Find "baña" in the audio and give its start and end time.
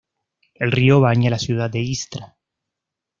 0.99-1.29